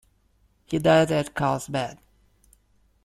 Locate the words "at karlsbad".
1.11-1.99